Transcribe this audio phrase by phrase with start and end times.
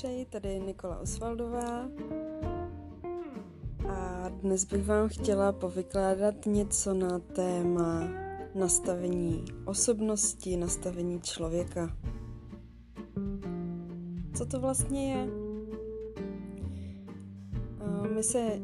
[0.00, 1.88] přeji, tady Nikola Osvaldová
[3.88, 8.08] a dnes bych vám chtěla povykládat něco na téma
[8.54, 11.96] nastavení osobnosti, nastavení člověka.
[14.34, 15.28] Co to vlastně je?
[18.14, 18.60] My se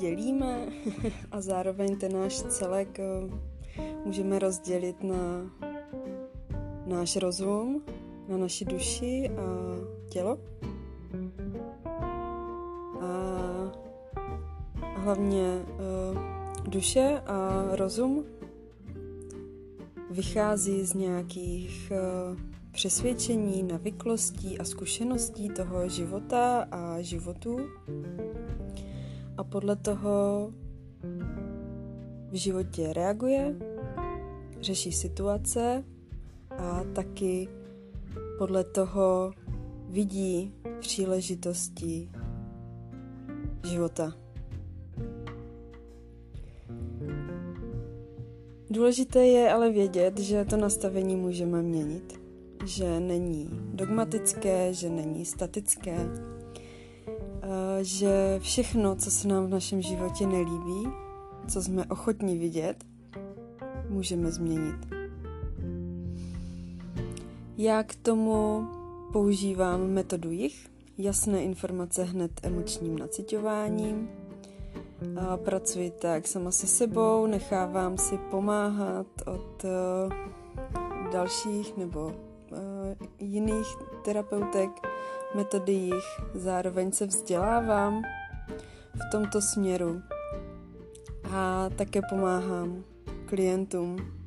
[0.00, 0.68] dělíme
[1.30, 2.98] a zároveň ten náš celek
[4.04, 5.50] můžeme rozdělit na
[6.86, 7.82] náš rozum,
[8.28, 9.72] na naši duši a
[10.12, 10.38] tělo.
[13.00, 13.12] A
[14.96, 18.24] hlavně uh, duše a rozum
[20.10, 22.38] vychází z nějakých uh,
[22.72, 27.58] přesvědčení, navyklostí a zkušeností toho života a životu.
[29.36, 30.50] A podle toho
[32.30, 33.56] v životě reaguje,
[34.60, 35.84] řeší situace
[36.58, 37.48] a taky
[38.38, 39.32] podle toho
[39.92, 42.10] vidí příležitosti
[43.64, 44.12] života.
[48.70, 52.20] Důležité je ale vědět, že to nastavení můžeme měnit,
[52.64, 55.96] že není dogmatické, že není statické,
[57.82, 60.88] že všechno, co se nám v našem životě nelíbí,
[61.48, 62.84] co jsme ochotní vidět,
[63.88, 64.76] můžeme změnit.
[67.56, 68.66] Já k tomu
[69.12, 70.68] používám metodu jich,
[70.98, 74.08] jasné informace hned emočním naciťováním.
[75.20, 80.12] A pracuji tak sama se sebou, nechávám si pomáhat od uh,
[81.12, 82.56] dalších nebo uh,
[83.18, 83.66] jiných
[84.04, 84.70] terapeutek
[85.34, 86.20] metody jich.
[86.34, 88.02] Zároveň se vzdělávám
[88.94, 90.02] v tomto směru
[91.30, 92.84] a také pomáhám
[93.26, 94.21] klientům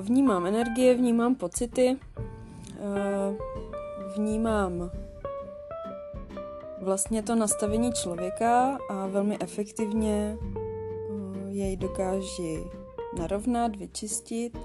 [0.00, 1.96] vnímám energie, vnímám pocity,
[2.78, 3.36] eh,
[4.16, 4.90] vnímám
[6.80, 12.58] vlastně to nastavení člověka a velmi efektivně eh, jej dokáží
[13.18, 14.58] narovnat, vyčistit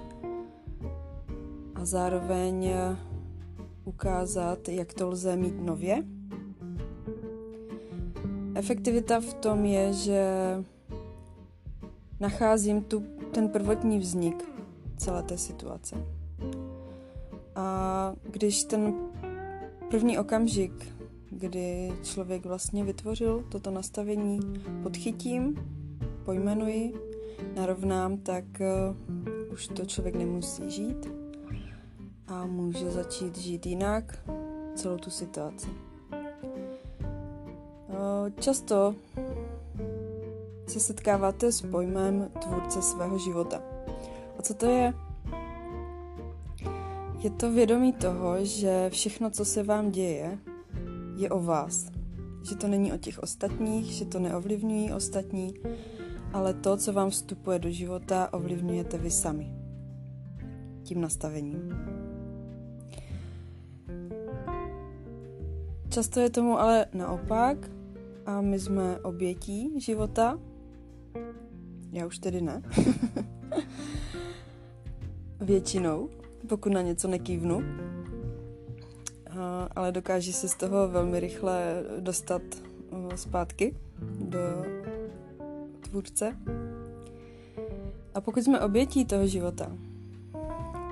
[1.74, 2.72] a zároveň
[3.84, 6.02] ukázat, jak to lze mít nově.
[8.54, 10.24] Efektivita v tom je, že
[12.20, 14.51] nacházím tu, ten prvotní vznik
[15.02, 15.96] celé té situace.
[17.54, 18.94] A když ten
[19.90, 20.72] první okamžik,
[21.30, 24.40] kdy člověk vlastně vytvořil toto nastavení,
[24.82, 25.54] podchytím,
[26.24, 26.94] pojmenuji,
[27.56, 31.08] narovnám, tak uh, už to člověk nemusí žít
[32.26, 34.18] a může začít žít jinak
[34.74, 35.68] celou tu situaci.
[37.88, 38.94] Uh, často
[40.66, 43.71] se setkáváte s pojmem tvůrce svého života.
[44.42, 44.94] Co to je?
[47.22, 50.38] Je to vědomí toho, že všechno, co se vám děje,
[51.16, 51.86] je o vás.
[52.48, 55.54] Že to není o těch ostatních, že to neovlivňují ostatní,
[56.32, 59.54] ale to, co vám vstupuje do života, ovlivňujete vy sami.
[60.82, 61.72] Tím nastavením.
[65.88, 67.70] Často je tomu ale naopak
[68.26, 70.38] a my jsme obětí života.
[71.92, 72.62] Já už tedy ne.
[75.42, 76.08] většinou,
[76.48, 77.62] pokud na něco nekývnu,
[79.76, 82.42] ale dokáží se z toho velmi rychle dostat
[83.14, 83.76] zpátky
[84.18, 84.38] do
[85.80, 86.36] tvůrce.
[88.14, 89.76] A pokud jsme obětí toho života,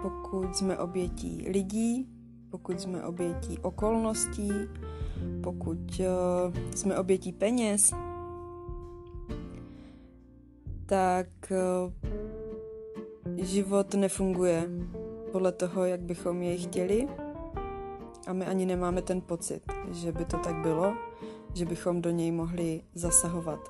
[0.02, 2.08] pokud jsme obětí lidí,
[2.50, 4.52] pokud jsme obětí okolností,
[5.42, 6.00] pokud
[6.74, 7.92] jsme obětí peněz,
[10.86, 11.28] tak
[13.40, 14.68] život nefunguje
[15.32, 17.08] podle toho, jak bychom jej chtěli
[18.26, 20.94] a my ani nemáme ten pocit, že by to tak bylo,
[21.54, 23.60] že bychom do něj mohli zasahovat.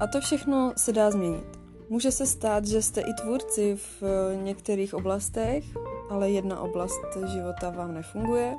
[0.00, 1.60] A to všechno se dá změnit.
[1.88, 4.02] Může se stát, že jste i tvůrci v
[4.42, 5.64] některých oblastech,
[6.10, 8.56] ale jedna oblast života vám nefunguje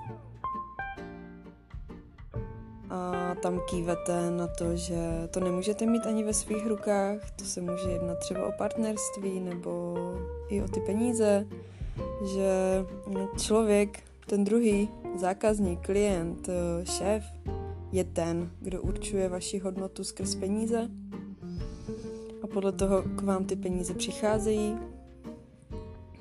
[3.43, 7.89] tam kývete na to, že to nemůžete mít ani ve svých rukách, to se může
[7.89, 9.95] jednat třeba o partnerství nebo
[10.49, 11.47] i o ty peníze,
[12.33, 12.49] že
[13.37, 16.49] člověk, ten druhý zákazník, klient,
[16.83, 17.23] šéf,
[17.91, 20.89] je ten, kdo určuje vaši hodnotu skrz peníze
[22.43, 24.77] a podle toho k vám ty peníze přicházejí,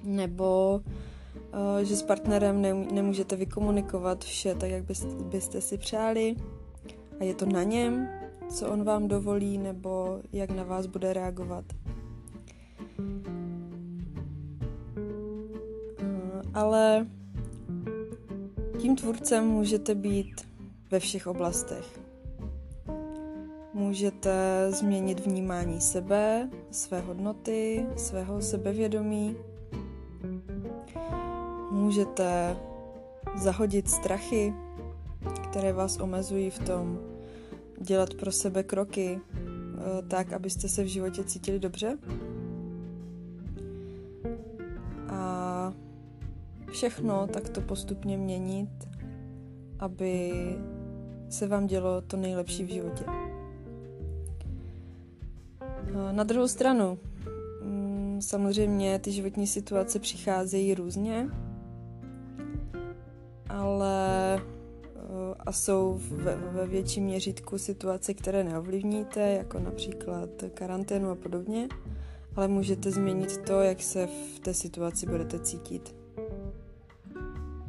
[0.04, 2.62] nebo uh, že s partnerem
[2.94, 4.84] nemůžete vykomunikovat vše tak, jak
[5.30, 6.36] byste si přáli,
[7.22, 8.08] a je to na něm,
[8.48, 11.64] co on vám dovolí nebo jak na vás bude reagovat.
[16.54, 17.06] Ale
[18.78, 20.48] tím tvůrcem můžete být
[20.90, 22.00] ve všech oblastech.
[23.74, 29.36] Můžete změnit vnímání sebe, své hodnoty, svého sebevědomí.
[31.70, 32.56] Můžete
[33.36, 34.54] zahodit strachy,
[35.50, 37.12] které vás omezují v tom
[37.80, 41.98] dělat pro sebe kroky eh, tak, abyste se v životě cítili dobře.
[45.08, 45.72] A
[46.70, 48.88] všechno takto postupně měnit,
[49.78, 50.32] aby
[51.28, 53.04] se vám dělo to nejlepší v životě.
[56.12, 56.98] Na druhou stranu,
[57.62, 61.28] mm, samozřejmě ty životní situace přicházejí různě,
[63.48, 64.51] ale eh,
[65.47, 71.69] a jsou ve, ve větším měřítku situace, které neovlivníte, jako například karanténu a podobně,
[72.37, 75.94] ale můžete změnit to, jak se v té situaci budete cítit.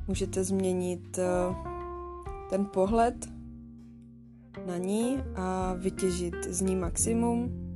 [0.08, 1.24] Můžete změnit eh,
[2.50, 3.30] ten pohled
[4.66, 7.74] na ní a vytěžit z ní maximum,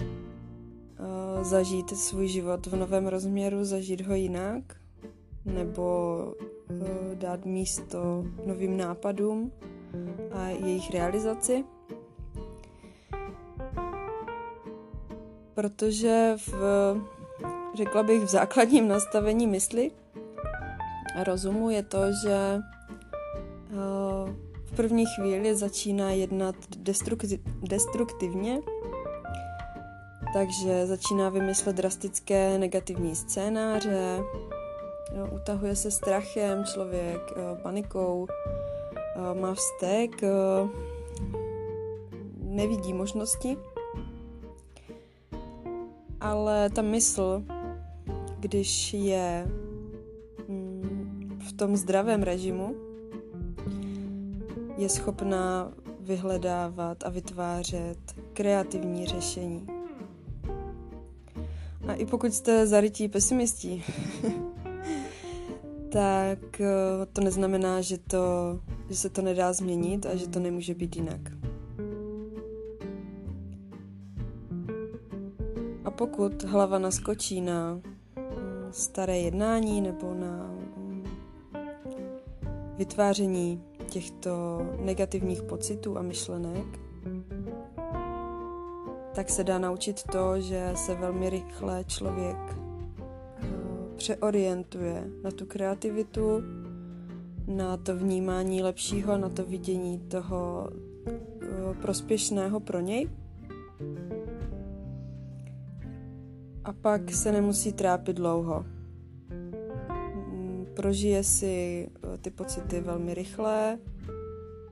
[0.00, 4.83] eh, zažít svůj život v novém rozměru, zažít ho jinak,
[5.44, 6.18] nebo
[6.70, 9.52] eh, dát místo novým nápadům
[10.32, 11.64] a jejich realizaci.
[15.54, 16.54] Protože v,
[17.74, 19.90] řekla bych, v základním nastavení mysli
[21.14, 26.54] a rozumu je to, že eh, v první chvíli začíná jednat
[27.62, 28.60] destruktivně,
[30.34, 34.18] takže začíná vymyslet drastické negativní scénáře,
[35.16, 40.28] Jo, utahuje se strachem člověk, eh, panikou, eh, má vztek, eh,
[42.38, 43.56] nevidí možnosti.
[46.20, 47.42] Ale ta mysl,
[48.38, 49.48] když je
[50.48, 52.74] mm, v tom zdravém režimu,
[54.76, 57.98] je schopná vyhledávat a vytvářet
[58.32, 59.66] kreativní řešení.
[61.88, 63.84] A i pokud jste zarytí pesimistí,
[65.94, 68.58] tak eh, to neznamená, že, to,
[68.88, 71.20] že se to nedá změnit a že to nemůže být jinak.
[75.84, 77.82] A pokud hlava naskočí na mm,
[78.70, 81.04] staré jednání nebo na mm,
[82.76, 86.80] vytváření těchto negativních pocitů a myšlenek,
[89.14, 92.63] tak se dá naučit to, že se velmi rychle člověk
[93.96, 96.42] přeorientuje na tu kreativitu,
[97.46, 100.70] na to vnímání lepšího, na to vidění toho
[101.06, 103.10] eh, prospěšného pro něj.
[106.64, 108.64] A pak se nemusí trápit dlouho.
[110.30, 113.78] Mm, prožije si eh, ty pocity velmi rychle,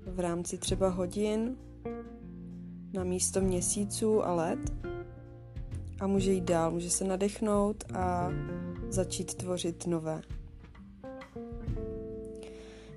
[0.06, 1.56] v rámci třeba hodin,
[2.92, 4.72] na místo měsíců a let
[6.00, 8.28] a může jít dál, může se nadechnout a
[8.92, 10.22] začít tvořit nové.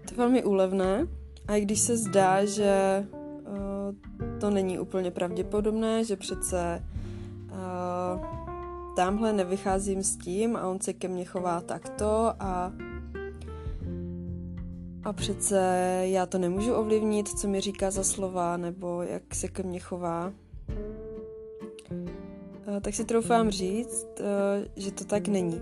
[0.05, 1.07] To je velmi úlevné
[1.47, 6.83] a i když se zdá, že uh, to není úplně pravděpodobné, že přece
[7.51, 8.25] uh,
[8.95, 12.73] tamhle nevycházím s tím a on se ke mně chová takto a
[15.03, 15.57] a přece
[16.03, 20.33] já to nemůžu ovlivnit, co mi říká za slova, nebo jak se ke mně chová.
[22.81, 24.07] Tak si troufám říct,
[24.75, 25.61] že to tak není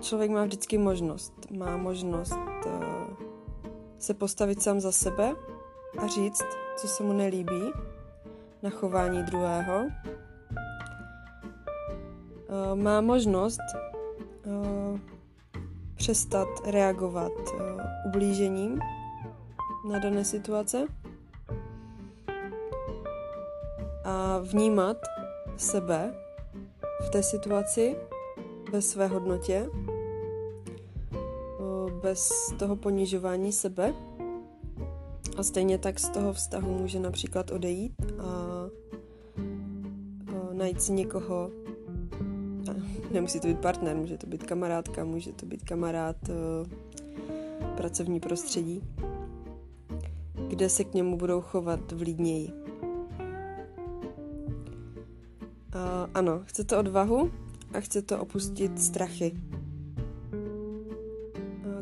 [0.00, 1.32] člověk má vždycky možnost.
[1.50, 2.72] Má možnost uh,
[3.98, 5.34] se postavit sám za sebe
[5.98, 6.44] a říct,
[6.76, 7.72] co se mu nelíbí
[8.62, 9.84] na chování druhého.
[9.84, 9.90] Uh,
[12.74, 13.60] má možnost
[14.46, 14.98] uh,
[15.94, 17.60] přestat reagovat uh,
[18.06, 18.80] ublížením
[19.90, 20.86] na dané situace
[24.04, 24.96] a vnímat
[25.56, 26.14] sebe
[27.06, 27.96] v té situaci
[28.72, 29.70] ve své hodnotě,
[32.02, 33.94] bez toho ponižování sebe.
[35.36, 38.68] A stejně tak z toho vztahu může například odejít a
[40.52, 41.50] najít si někoho,
[43.12, 46.16] nemusí to být partner, může to být kamarádka, může to být kamarád,
[47.76, 48.82] pracovní prostředí,
[50.48, 52.52] kde se k němu budou chovat vlídněji.
[56.14, 57.30] Ano, chcete odvahu,
[57.74, 59.32] a chce to opustit strachy,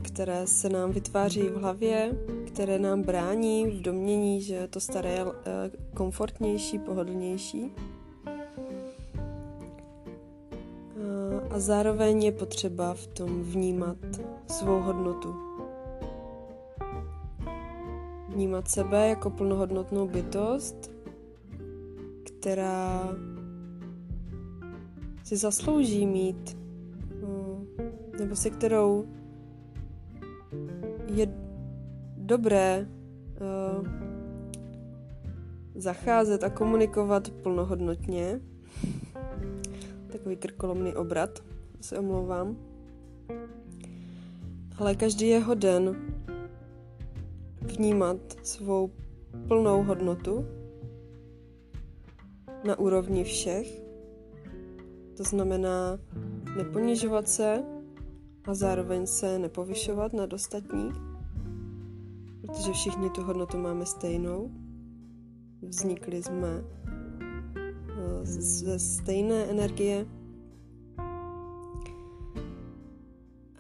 [0.07, 2.13] které se nám vytváří v hlavě,
[2.47, 7.73] které nám brání v domění, že to staré je eh, komfortnější, pohodlnější.
[11.57, 13.97] a zároveň je potřeba v tom vnímat
[14.47, 15.35] svou hodnotu.
[18.29, 20.91] Vnímat sebe jako plnohodnotnou bytost,
[22.25, 23.09] která
[25.25, 26.57] si zaslouží mít,
[28.19, 29.07] nebo se kterou
[32.27, 33.87] dobré uh,
[35.75, 38.41] zacházet a komunikovat plnohodnotně.
[40.13, 41.43] Takový krkolomný obrat,
[41.81, 42.57] se omlouvám.
[44.79, 45.97] Ale každý jeho den
[47.61, 48.91] vnímat svou
[49.49, 50.47] plnou hodnotu
[52.65, 53.83] na úrovni všech.
[55.17, 55.99] To znamená
[56.57, 57.63] neponižovat se
[58.45, 61.06] a zároveň se nepovyšovat nad ostatní,
[62.57, 64.51] protože všichni tu hodnotu máme stejnou.
[65.63, 66.65] Vznikli jsme
[67.57, 70.07] eh, ze stejné energie.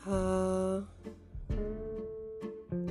[0.07, 0.17] A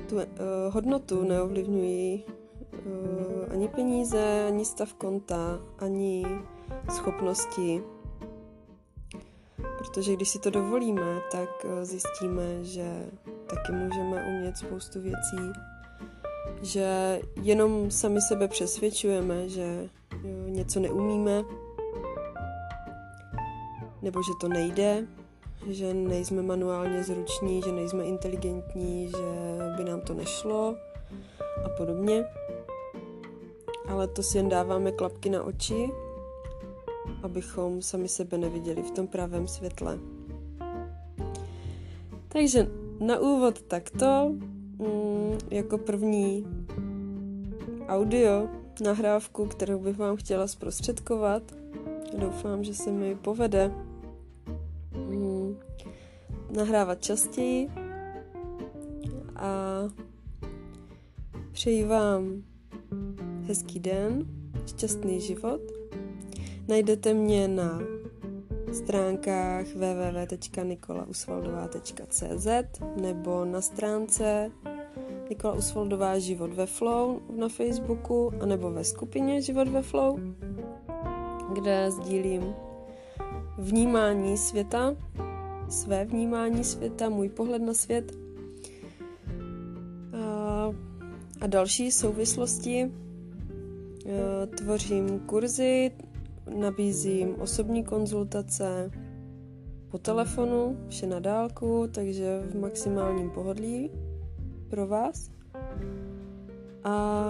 [0.09, 0.23] tu uh,
[0.69, 6.25] hodnotu neovlivňují uh, ani peníze, ani stav konta, ani
[6.95, 7.83] schopnosti.
[9.77, 13.09] Protože když si to dovolíme, tak zjistíme, že
[13.47, 15.53] taky můžeme umět spoustu věcí,
[16.61, 19.89] že jenom sami sebe přesvědčujeme, že
[20.47, 21.43] něco neumíme,
[24.01, 25.07] nebo že to nejde,
[25.67, 30.75] že nejsme manuálně zruční, že nejsme inteligentní, že by nám to nešlo
[31.65, 32.25] a podobně.
[33.87, 35.89] Ale to si jen dáváme klapky na oči,
[37.23, 39.99] abychom sami sebe neviděli v tom pravém světle.
[42.27, 42.67] Takže
[42.99, 44.31] na úvod takto,
[44.79, 46.45] mm, jako první
[47.87, 48.49] audio
[48.83, 51.43] nahrávku, kterou bych vám chtěla zprostředkovat.
[52.17, 53.71] Doufám, že se mi povede
[56.55, 57.69] nahrávat častěji
[59.35, 59.81] a
[61.51, 62.43] přeji vám
[63.47, 64.25] hezký den,
[64.65, 65.61] šťastný život.
[66.67, 67.79] Najdete mě na
[68.75, 72.47] stránkách www.nikolausvaldová.cz
[73.01, 74.51] nebo na stránce
[75.29, 80.19] Nikola Usvaldová Život ve Flow na Facebooku anebo ve skupině Život ve Flow,
[81.53, 82.55] kde sdílím
[83.57, 84.95] vnímání světa
[85.69, 88.11] své vnímání světa, můj pohled na svět
[90.13, 90.73] a,
[91.41, 92.91] a další souvislosti.
[94.57, 95.91] Tvořím kurzy,
[96.49, 98.91] nabízím osobní konzultace
[99.91, 103.91] po telefonu, vše na dálku, takže v maximálním pohodlí
[104.69, 105.29] pro vás.
[106.83, 107.25] A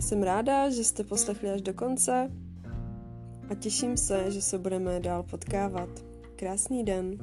[0.00, 2.30] jsem ráda, že jste poslechli až do konce
[3.50, 5.88] a těším se, že se budeme dál potkávat.
[6.36, 7.18] Krásný den.